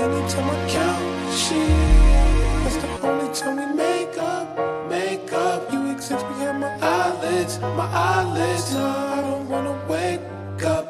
[0.00, 1.58] Anytime I count sheep,
[2.62, 4.88] that's the only time we make up.
[4.88, 5.72] Make up.
[5.72, 8.74] You exist behind my eyelids, my eyelids.
[8.74, 10.20] No, I don't wanna wake
[10.62, 10.86] up.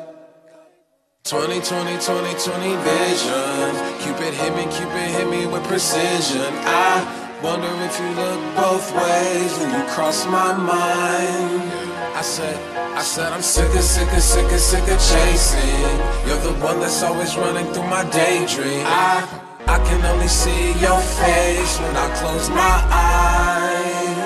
[1.24, 3.70] 20, 20, 20, 20 vision.
[4.02, 6.52] Cupid hit me, Cupid hit me with precision.
[6.66, 11.70] I wonder if you look both ways when you cross my mind.
[12.14, 12.56] I said,
[12.96, 15.98] I said I'm sick of, sick of, sick of, sick of chasing.
[16.26, 18.82] You're the one that's always running through my daydream.
[18.84, 19.22] I,
[19.66, 24.18] I can only see your face when I close my eyes.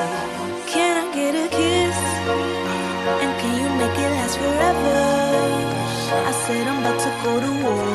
[0.72, 1.98] Can I get a kiss?
[3.22, 5.22] And can you make it last forever?
[6.28, 7.91] I said I'm about to go to war.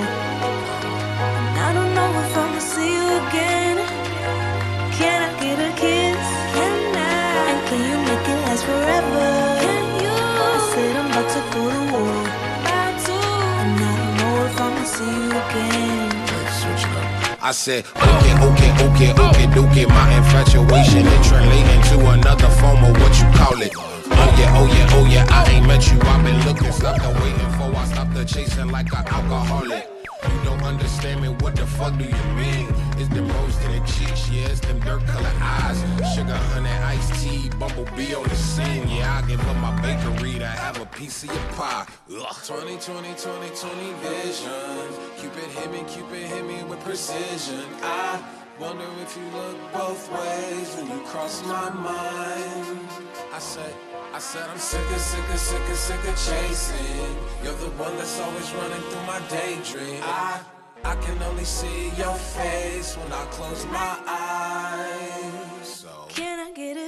[17.40, 19.86] I said, okay, okay, okay, okay, okay.
[19.86, 23.74] My infatuation it translating to another form of what you call it.
[23.78, 25.28] Oh yeah, oh yeah, oh yeah.
[25.30, 26.00] I ain't met you.
[26.02, 27.76] I've been looking, stopped the waiting for.
[27.78, 29.88] I stopped the chasing like an alcoholic.
[30.24, 31.30] You don't understand me.
[31.30, 32.87] What the fuck do you mean?
[33.00, 34.48] It's them rose to the cheeks, yeah.
[34.50, 35.78] It's them dirt colored eyes.
[36.16, 38.88] Sugar, honey, iced tea, bumblebee on the scene.
[38.88, 41.86] Yeah, I give up my bakery to have a piece of your pie.
[42.10, 42.36] Ugh.
[42.44, 44.88] 20, 20, 20, 20 vision.
[45.20, 47.66] Cupid hit me, Cupid hit me with precision.
[47.84, 48.20] I
[48.60, 52.90] wonder if you look both ways when you cross my mind.
[53.32, 53.76] I said,
[54.12, 57.16] I said I'm sick of, sick of, sick of, sick of chasing.
[57.44, 60.02] You're the one that's always running through my daydream.
[60.02, 60.42] I,
[60.84, 65.68] I can only see your face when I close my eyes.
[65.68, 66.08] So.
[66.10, 66.87] Can I get a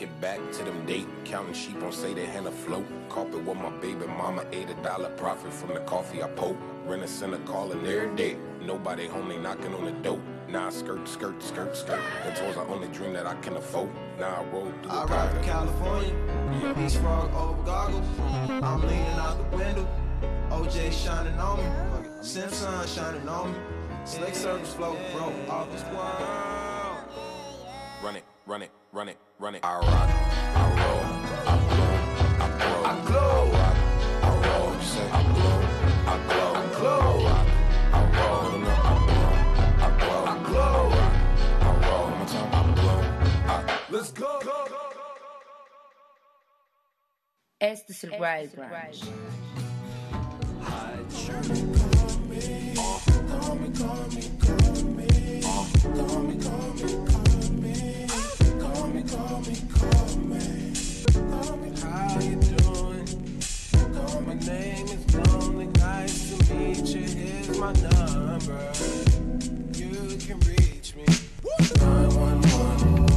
[0.00, 1.06] take it back to them date.
[1.24, 2.86] Counting sheep on say they hand afloat.
[3.08, 4.44] Carpet with my baby mama.
[4.52, 6.56] Ate a dollar profit from the coffee I poke.
[6.86, 8.36] Rent a center calling every day.
[8.62, 10.20] Nobody home, they knocking on the door.
[10.48, 12.00] Now I skirt, skirt, skirt, skirt.
[12.24, 13.90] That was the only dream that I can afford.
[14.18, 15.42] Now I roll through I the ride garden.
[15.42, 18.06] to California, beach frog over goggles.
[18.48, 19.88] I'm leaning out the window,
[20.50, 23.58] OJ shining on me, Simpson shining on me.
[24.04, 26.16] Slick circles floating, bro, off this world.
[28.02, 29.64] Run it, run it, run it, run it.
[29.64, 30.10] I rock,
[30.54, 31.00] I roll,
[31.46, 31.94] I blow,
[32.40, 33.52] I grow, I glow.
[33.52, 33.76] I rock,
[34.22, 35.60] I roll, you say I blow,
[36.06, 37.00] I glow, I glow.
[37.00, 37.46] I rock,
[37.92, 39.34] I roll, no, I blow,
[39.80, 40.90] I glow, I glow.
[40.90, 41.14] I rock,
[41.60, 43.00] I roll, one more time, I blow,
[43.46, 44.40] I Let's go.
[47.62, 48.96] Este es el Wild Branch.
[59.00, 59.40] How
[62.20, 63.06] you doing?
[63.94, 65.66] Call my name is Lonely.
[65.78, 67.00] Nice to meet you.
[67.00, 68.72] Here's my number.
[69.72, 71.06] You can reach me.
[71.78, 73.09] 911.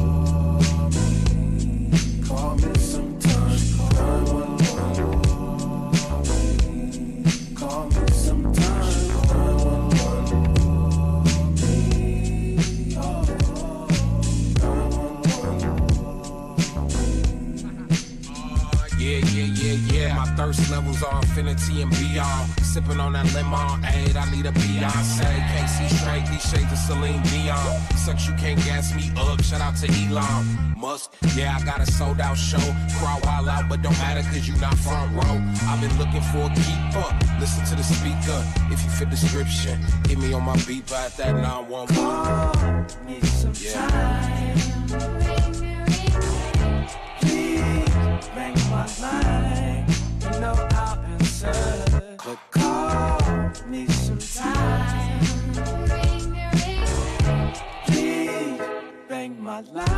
[20.53, 22.49] Thirst levels are infinity and beyond.
[22.61, 25.23] Sipping on that lemon, aid, I need a Beyonce.
[25.23, 27.81] Can't see straight, these shades of Celine Dion.
[27.95, 29.41] Sucks, you can't gas me up.
[29.43, 31.11] Shout out to Elon Musk.
[31.35, 32.57] Yeah, I got a sold out show.
[32.99, 35.41] Crowd wild out, but don't matter cause you not front row.
[35.67, 37.07] I've been looking for a keeper.
[37.39, 38.43] Listen to the speaker.
[38.71, 42.85] If you fit description, hit me on my beat at that 911.
[43.07, 43.87] Need some Yeah.
[43.87, 44.57] time.
[47.21, 49.62] Please make my line.
[52.51, 55.23] Call me sometime.
[59.39, 59.92] My line.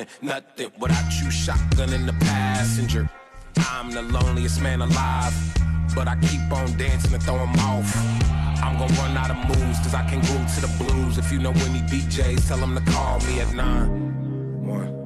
[0.00, 0.72] Nothing, nothing.
[0.78, 3.08] Without you, shotgun in the passenger.
[3.70, 5.34] I'm the loneliest man alive,
[5.94, 7.94] but I keep on dancing and throw 'em off.
[8.62, 11.18] I'm gonna run out of moves, cause I can groove to the blues.
[11.18, 13.88] If you know any DJs, tell them to call me at nine.
[14.66, 14.96] One.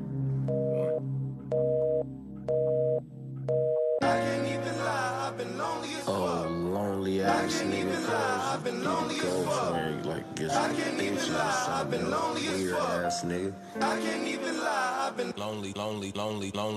[6.07, 11.53] Oh, lonely ass nigga, cuz you need to go somewhere, like get some attention or
[11.65, 12.05] something.
[12.35, 13.53] Weird ass nigga.
[13.75, 13.94] Lonely, lonely, lonely, lonely.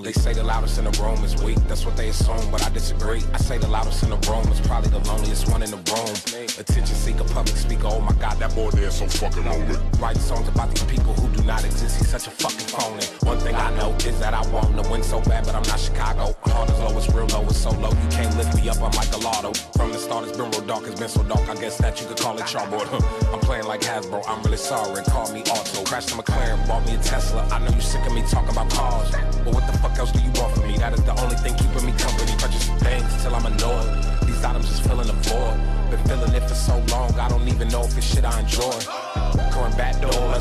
[0.08, 1.58] They say the loudest in the room is weak.
[1.68, 3.22] That's what they assume, but I disagree.
[3.34, 6.48] I say the loudest in the room is probably the loneliest one in the room.
[6.58, 7.88] Attention seeker, public speaker.
[7.88, 9.76] Oh my God, that boy there is so fucking lonely.
[10.00, 11.98] Writing songs about these people who do not exist.
[11.98, 13.17] He's such a fucking phony.
[13.28, 15.78] One thing I know is that I want to win so bad, but I'm not
[15.78, 16.34] Chicago.
[16.46, 17.90] Heart is low, it's real low, it's so low.
[17.90, 18.78] You can't lift me up.
[18.78, 19.52] I'm like a lotto.
[19.76, 20.88] From the start, it's been real dark.
[20.88, 21.44] It's been so dark.
[21.50, 22.88] I guess that you could call it chalkboard.
[23.34, 24.24] I'm playing like Hasbro.
[24.30, 25.04] I'm really sorry.
[25.04, 25.84] Call me Auto.
[25.84, 27.46] Crashed a McLaren, bought me a Tesla.
[27.52, 29.12] I know you sick of me talking about cars,
[29.44, 30.78] but what the fuck else do you want from me?
[30.78, 32.32] That is the only thing keeping me company.
[32.40, 34.17] Purchasing things till I'm annoyed.
[34.48, 35.92] These items just filling the void.
[35.92, 38.72] Been feeling it for so long, I don't even know if it's shit I enjoy.
[39.52, 39.96] Going back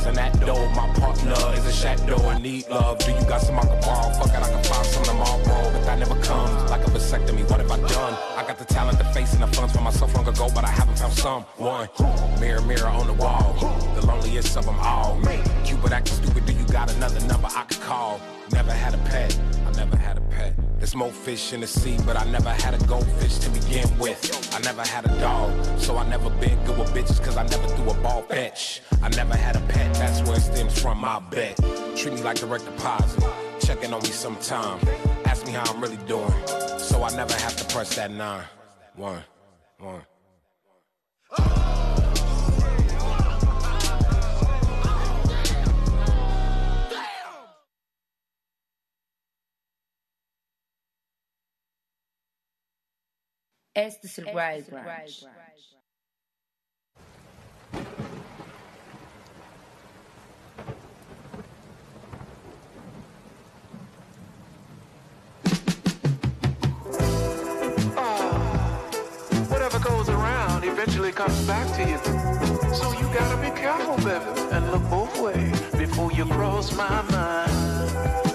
[0.07, 2.17] and that door, my partner is a shadow.
[2.29, 2.99] I need love.
[2.99, 4.13] Do you got some I can borrow?
[4.15, 5.43] Fuck it, I can find some tomorrow,
[5.73, 6.71] but that never comes.
[6.71, 8.15] Like a vasectomy, what have I done?
[8.37, 10.69] I got the talent, the face, and the funds for myself long ago, but I
[10.71, 11.89] haven't found someone.
[12.39, 13.57] Mirror, mirror on the wall,
[13.97, 15.21] the loneliest of them all.
[15.65, 16.47] Cupid acting stupid.
[16.47, 18.21] Do you got another number I could call?
[18.53, 19.37] Never had a pet.
[19.67, 20.55] I never had a pet.
[20.79, 24.21] There's more fish in the sea, but I never had a goldfish to begin with.
[24.55, 27.67] I never had a dog, so I never been good with bitches, cause I never
[27.69, 28.83] threw a ball fetch.
[29.03, 31.57] I never had a pet, that's where it stems from, my bet.
[31.97, 33.25] Treat me like direct deposit,
[33.59, 34.79] checking on me sometime.
[35.25, 36.33] Ask me how I'm really doing,
[36.79, 38.45] so I never have to press that nine.
[38.97, 39.23] One,
[39.79, 40.03] one.
[53.77, 55.27] Este es el Wild Branch.
[67.99, 68.89] Ah,
[69.51, 71.99] whatever goes around eventually comes back to you.
[72.75, 78.26] So you gotta be careful, baby, and look both ways before you cross my mind.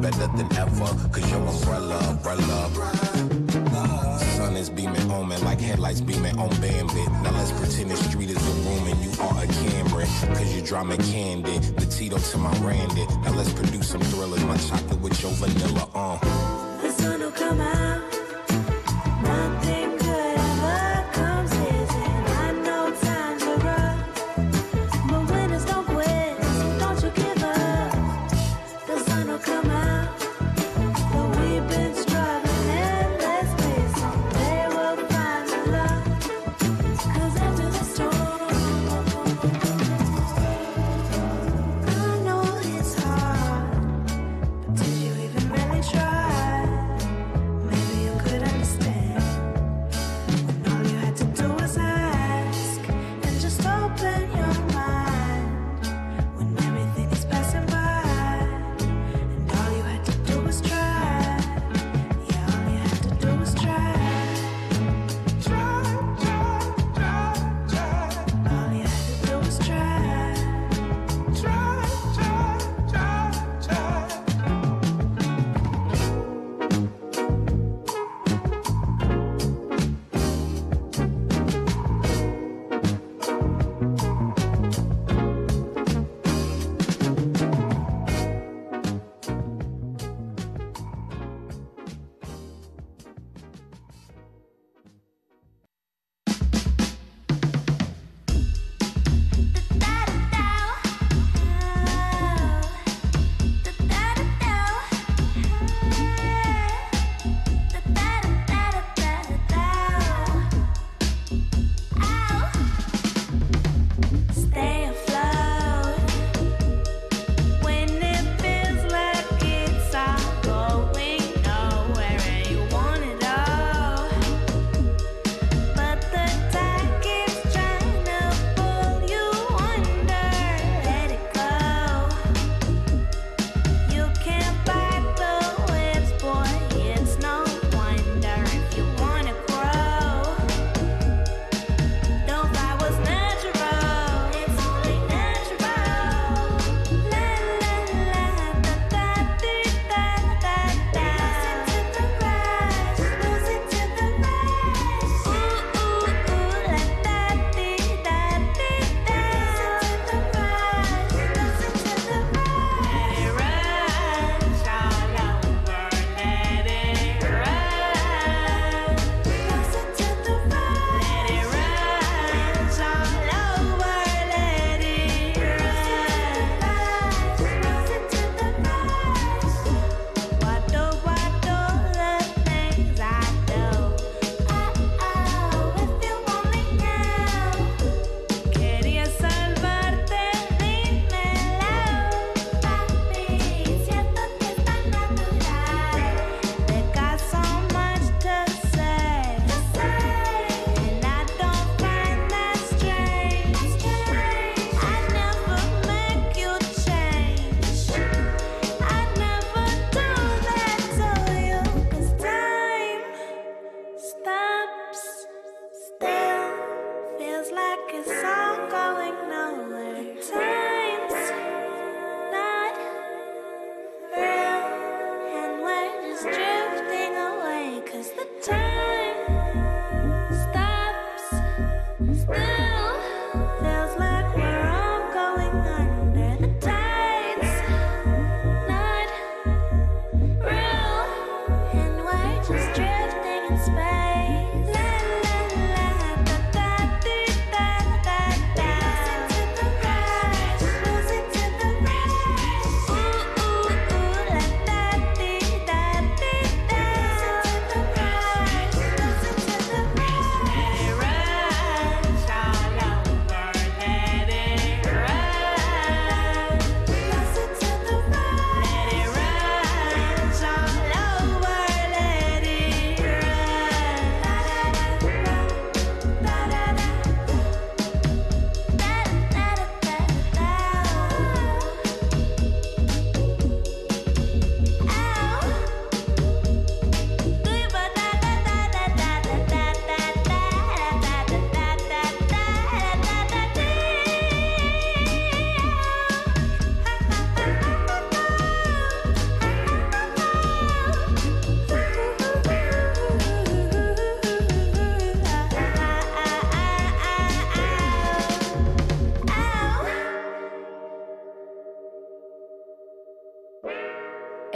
[0.00, 2.70] Better, than ever, cause your umbrella, umbrella.
[4.36, 7.10] Sun is beaming on me like headlights beaming on Bambit.
[7.22, 10.08] Now let's pretend the street is a room and you are a Cameron.
[10.34, 13.06] Cause you drama candy, the Tito to my Randy.
[13.24, 16.18] Now let's produce some thrillers, my chocolate with your vanilla, uh.
[16.82, 17.87] The sun will come out.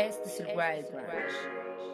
[0.02, 1.91] Este es el Wild Branch.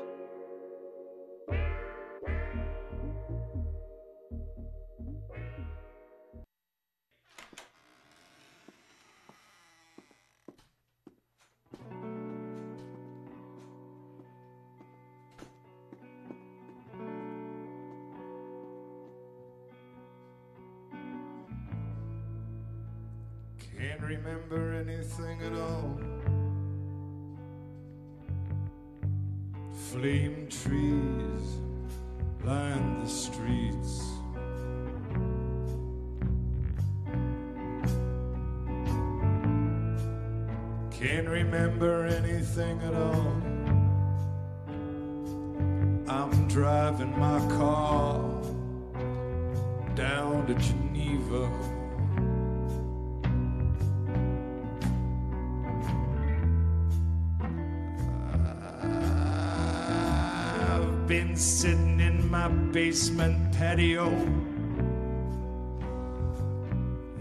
[62.72, 64.10] Basement patio.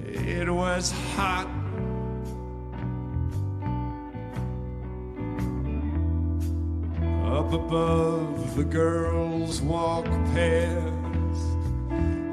[0.05, 1.47] It was hot.
[7.25, 10.93] Up above, the girls walk past.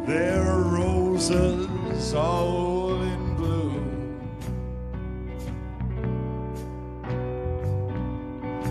[0.06, 4.20] There are roses all in bloom.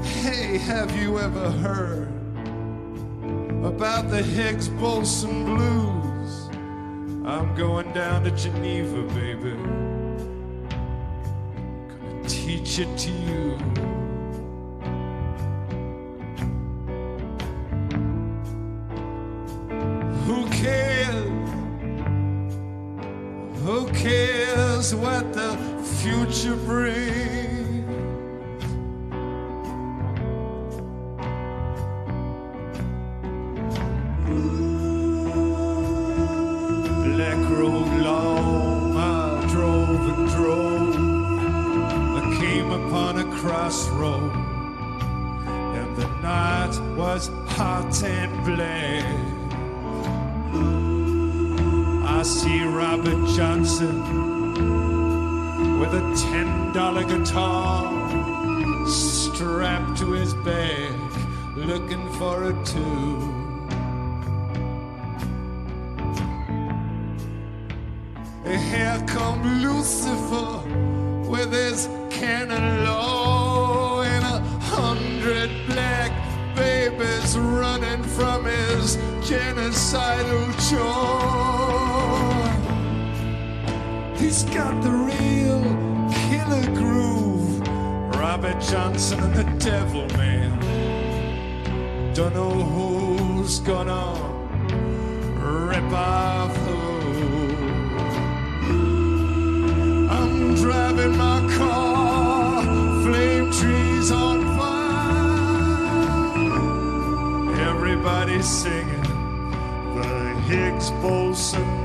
[0.04, 2.13] Hey, have you ever heard
[4.14, 6.48] the Higgs boson blues?
[7.26, 9.56] I'm going down to Geneva, baby.
[11.90, 13.93] Gonna teach it to you.
[56.16, 57.90] Ten dollar guitar
[58.88, 60.92] strapped to his back,
[61.56, 63.42] looking for a tune.
[68.46, 70.62] Here come Lucifer
[71.28, 76.12] with his canon law and a hundred black
[76.56, 82.14] babies running from his genocidal jaw.
[84.16, 85.83] He's got the real
[86.54, 87.68] killer groove.
[88.16, 90.52] Robert Johnson and the Devil Man.
[92.14, 94.14] Don't know who's gonna
[95.40, 97.52] rip off who.
[100.10, 102.64] I'm driving my car,
[103.04, 104.84] flame trees on fire.
[107.70, 109.04] Everybody's singing
[109.96, 111.83] the Higgs boson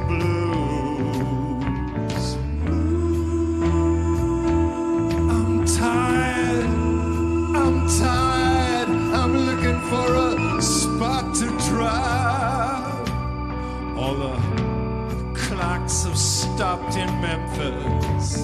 [16.58, 18.38] stopped in Memphis.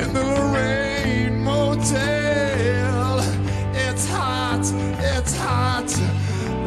[0.00, 3.18] In the Lorraine Motel,
[3.72, 4.60] it's hot,
[5.14, 5.88] it's hot.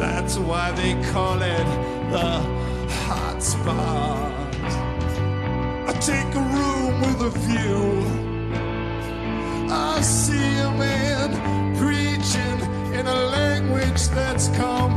[0.00, 1.66] That's why they call it
[2.10, 2.40] the
[3.06, 4.56] hot spot.
[5.86, 7.86] I take a room with a view.
[9.70, 12.58] I see a man preaching
[12.98, 14.93] in a language that's completely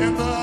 [0.00, 0.40] in the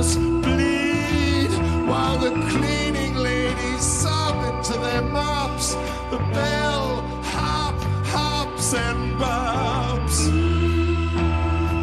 [0.00, 1.50] house bleed
[1.86, 5.74] while the cleaning ladies sob into their mops.
[6.10, 7.74] The bell hop,
[8.06, 10.28] hops, and bobs.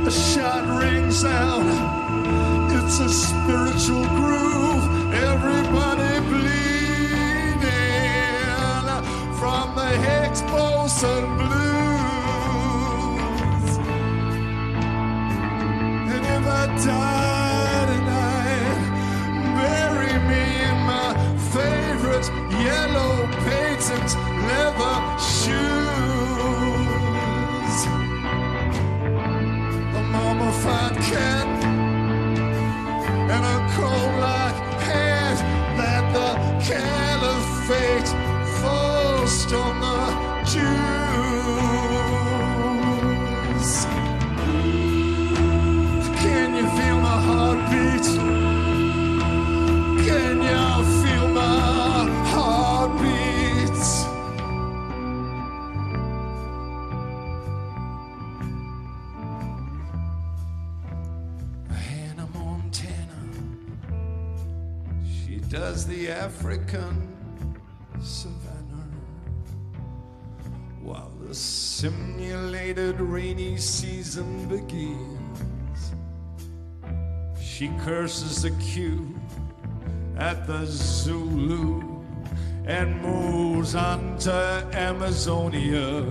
[0.07, 1.67] A shot rings out.
[2.77, 4.85] It's a spiritual groove.
[5.13, 7.59] Everybody bleeding
[9.39, 11.66] from the Higgs boson blues.
[74.17, 75.93] season begins.
[77.39, 79.13] She curses the queue
[80.17, 82.03] at the Zulu
[82.65, 86.03] and moves on to Amazonia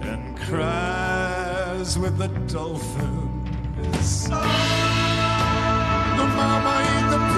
[0.00, 3.20] and cries with the dolphin.
[3.76, 4.54] Oh, ah,
[6.16, 6.74] the mama
[7.12, 7.33] the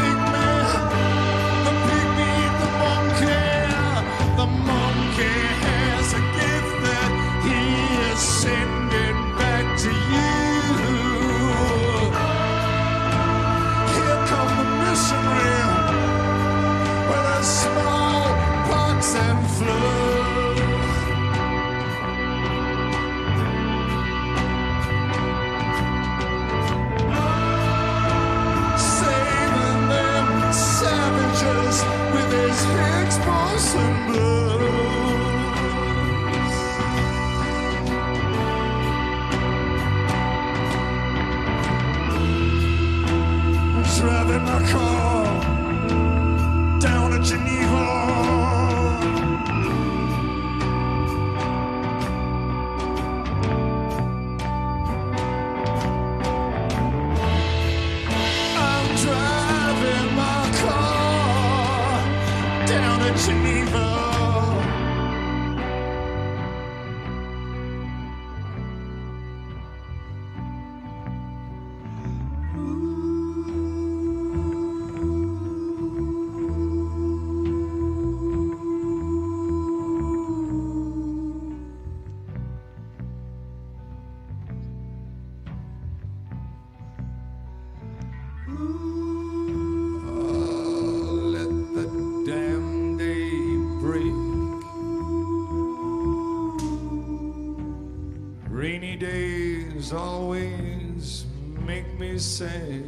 [99.92, 101.27] Always
[101.64, 102.83] make me say,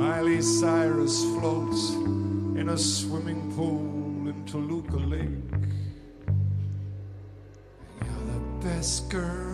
[0.00, 1.92] Miley Cyrus floats
[2.58, 5.28] in a swimming pool in Toluca Lake.
[8.00, 9.53] You're the best girl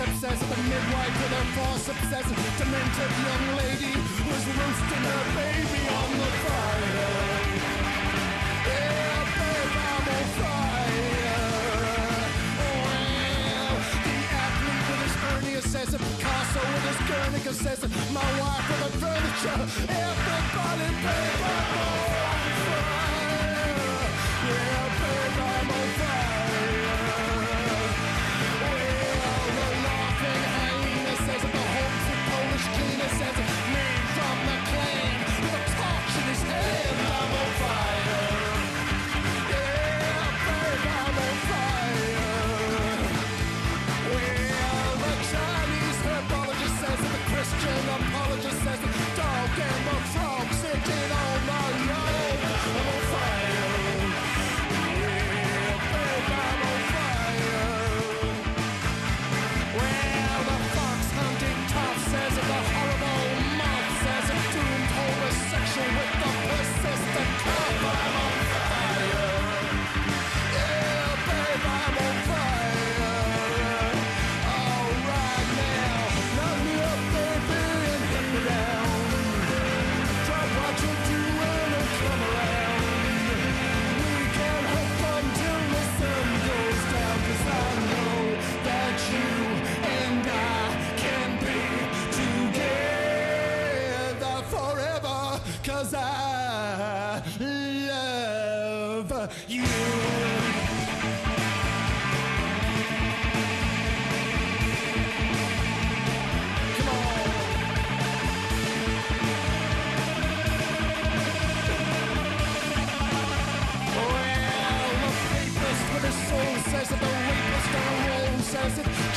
[0.00, 3.94] obsessed, the midwife with her false obsessed, demented young lady
[4.28, 7.10] was roasting her baby on the fire.
[8.66, 11.20] Yeah, babe, I'm on fire.
[12.60, 17.90] Oh, well, the athlete with his hernia says it, Picasso with his Guernica says it,
[18.12, 22.19] my wife with her furniture, everybody, babe, I'm.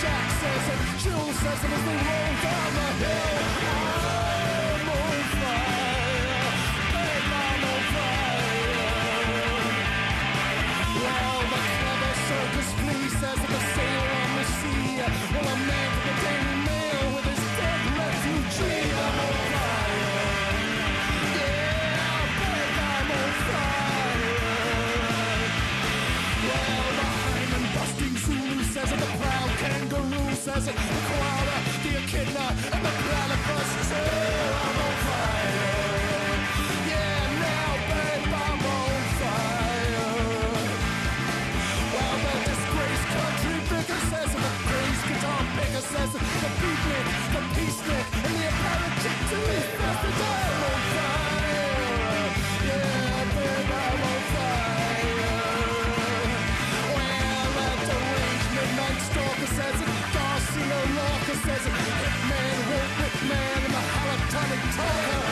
[0.04, 0.80] Jack says it.
[1.00, 1.72] Jules says it.
[1.72, 3.54] as they roll down the hill
[4.76, 5.63] I'm I'm
[11.04, 12.70] Well the clever circus
[13.76, 15.00] sailor on the sea
[15.48, 19.12] a man from the Daily Mail with his dead refugee
[30.44, 33.96] Jesus, the koala, the echidna, and the platypus too.
[33.96, 35.72] I'm on fire.
[36.92, 40.12] Yeah, now, babe, I'm on fire.
[41.96, 44.52] Well, the disgraced country vicar says, the
[45.08, 46.20] guitar picker says, the
[46.60, 50.43] beatnik, the peacenik, and the apologetic to his
[61.54, 65.23] There's a hitman, rope man, and a halotonic toy.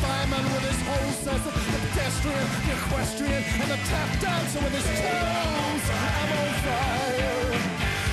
[0.00, 0.78] fireman with his
[1.28, 5.86] the pedestrian, the equestrian, and the tap dancer with his toes.
[5.90, 7.48] I'm on fire.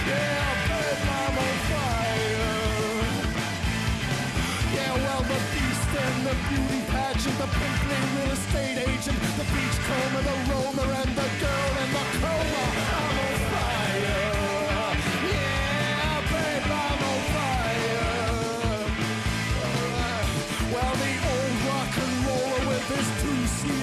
[0.09, 2.55] Yeah, babe, I'm on fire.
[4.75, 10.21] Yeah, well, the beast and the beauty pageant, the pimpling real estate agent, the beachcomber,
[10.29, 12.63] the roamer, and the girl in the coma.
[12.95, 13.34] I'm on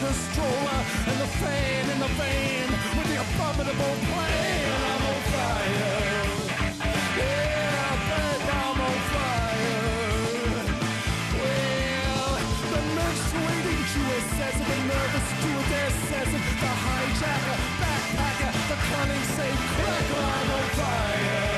[0.03, 4.73] the stroller and the fan in the van with the abominable plan.
[4.91, 6.03] I'm on fire.
[7.19, 7.87] Yeah,
[8.67, 10.67] I'm on fire.
[11.39, 12.35] Well,
[12.73, 12.83] the
[13.95, 15.29] to the nervous
[16.63, 20.25] the hijacker, backpacker, the cunning safe cracker.
[20.35, 21.52] I'm on fire.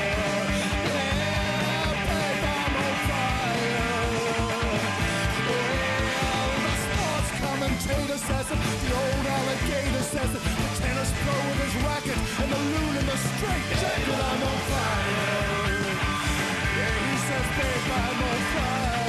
[7.85, 12.51] potato says it, the old alligator says it, the tennis pro with his racket, and
[12.51, 14.15] the loon in the straight jacket.
[14.25, 15.93] I'm on fire.
[16.77, 19.04] Yeah, he says, babe, I'm on fire.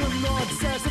[0.00, 0.89] The Lord says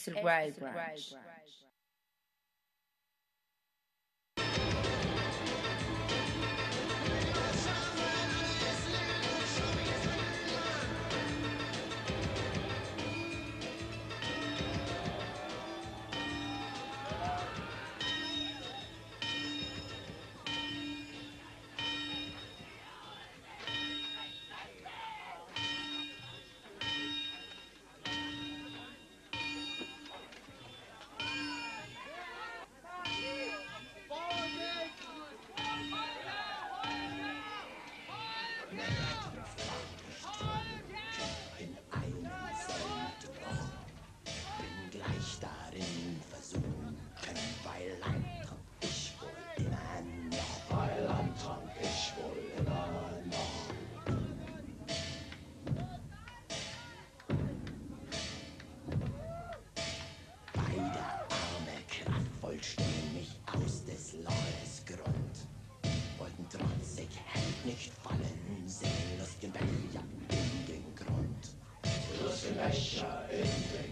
[0.00, 1.12] survive branch.
[67.70, 71.42] nicht fallen, sehe Lust und Becher in den Grund.
[72.22, 73.89] Lust und Becher in den Grund.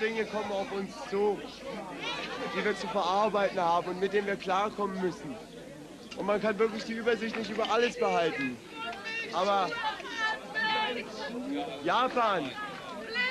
[0.00, 1.38] Dinge kommen auf uns zu,
[2.56, 5.36] die wir zu verarbeiten haben und mit denen wir klarkommen müssen.
[6.16, 8.56] Und man kann wirklich die Übersicht nicht über alles behalten.
[9.32, 9.68] Aber
[11.84, 12.50] Japan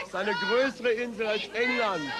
[0.05, 2.11] ist eine größere Insel als England.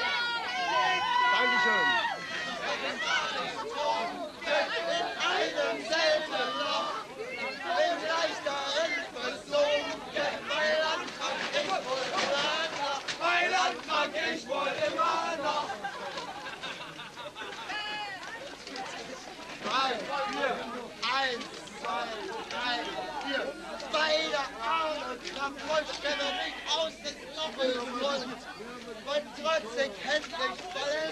[29.42, 31.09] trotzig, hässlich, voll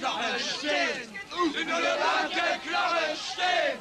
[0.00, 1.10] Knarre stehen!
[1.60, 3.78] In der Lage Knarre stehen!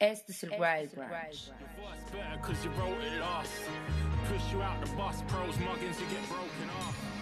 [0.00, 1.50] It's the survival branch.
[4.28, 7.21] Push you out the bus, pros muggins, you get broken off.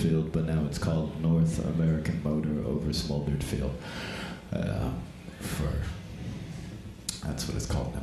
[0.00, 3.74] Field, but now it's called North American Motor over Smoldered Field.
[4.52, 4.90] Uh,
[5.40, 5.72] for
[7.26, 8.02] that's what it's called now.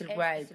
[0.00, 0.50] El Wild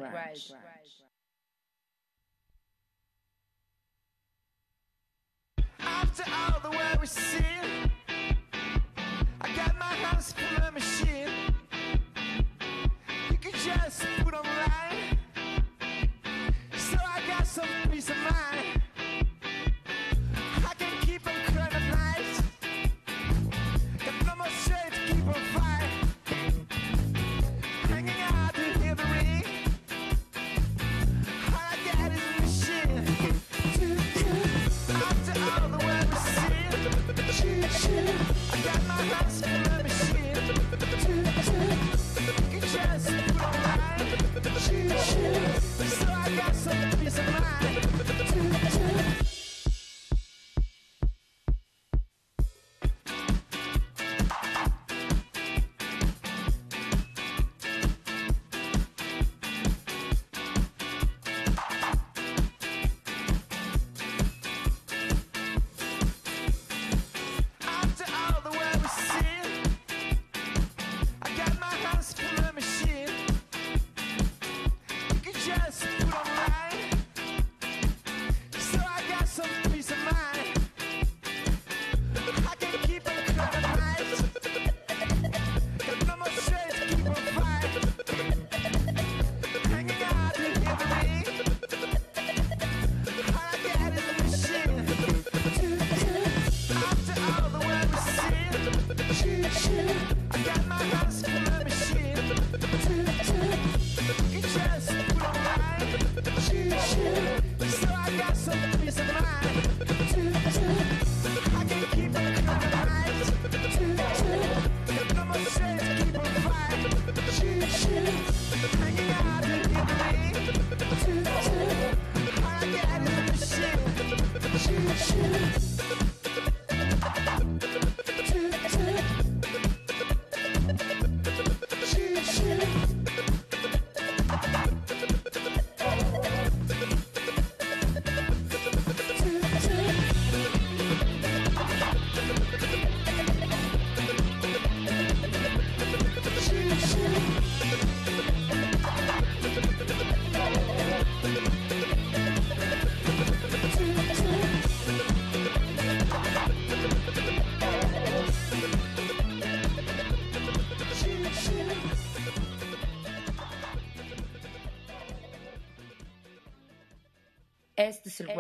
[168.18, 168.38] Este es el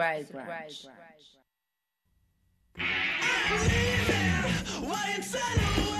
[4.81, 5.94] Wild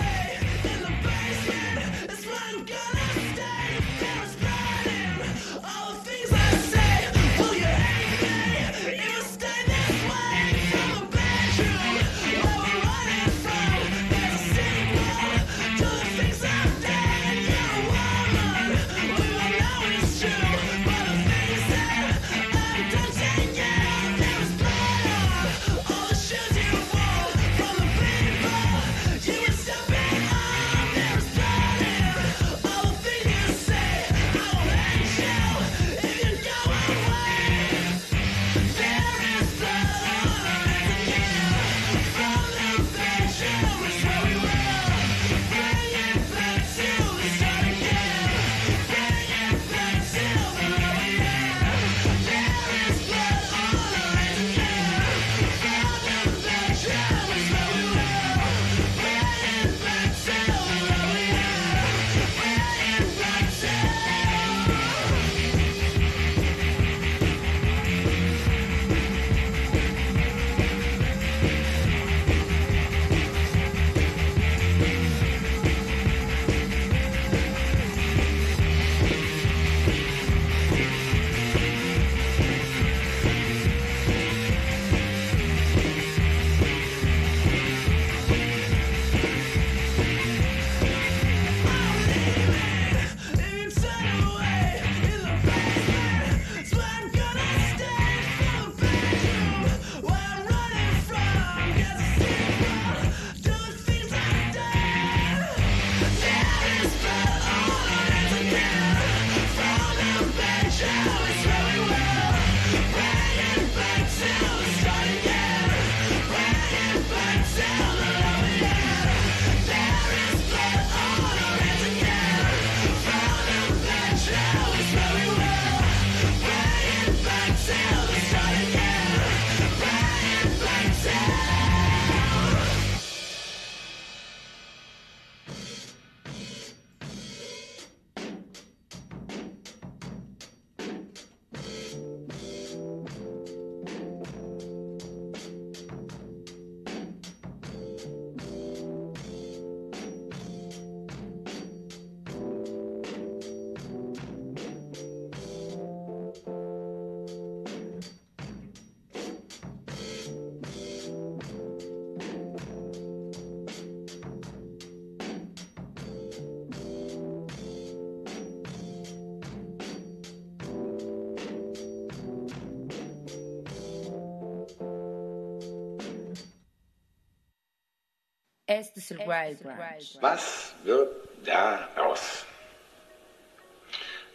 [178.68, 180.18] El Wild Branch.
[180.20, 182.44] Was wird daraus,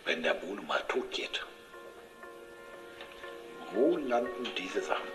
[0.06, 1.46] wenn der Buhne mal tot geht?
[3.74, 5.10] Wo landen diese Sachen?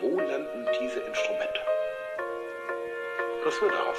[0.00, 1.60] Wo landen diese Instrumente?
[3.44, 3.98] Was wird daraus?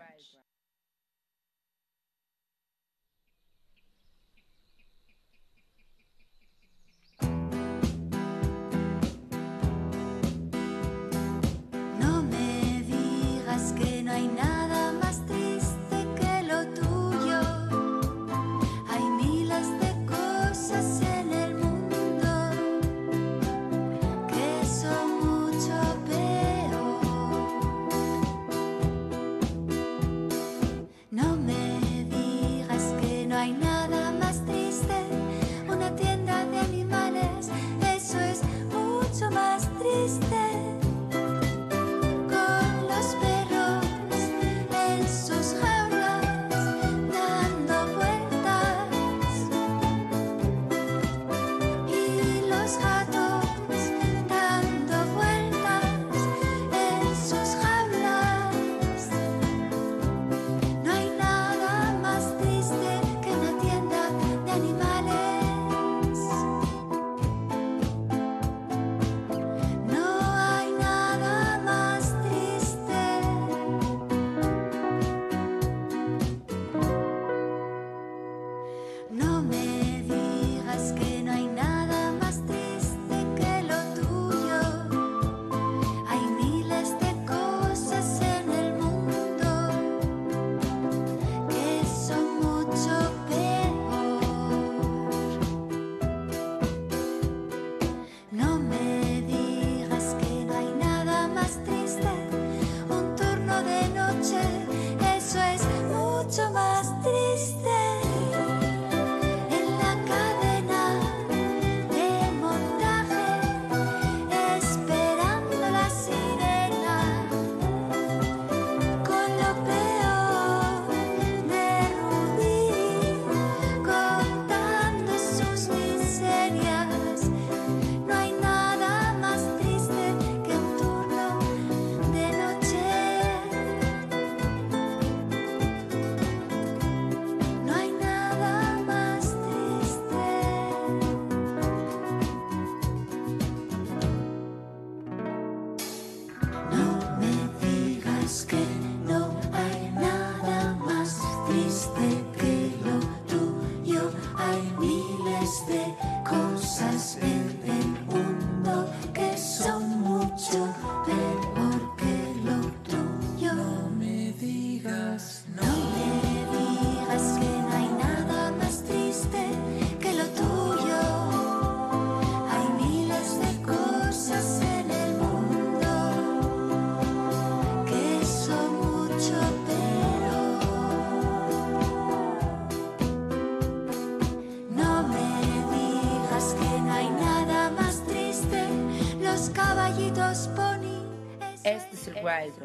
[192.23, 192.60] Los